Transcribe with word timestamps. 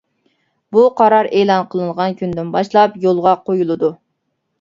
بۇ 0.77 0.85
قارار 1.01 1.27
ئېلان 1.39 1.67
قىلىنغان 1.73 2.15
كۈندىن 2.21 2.49
باشلاپ 2.55 2.97
يولغا 3.05 3.35
قويۇلىدۇ. 3.51 3.93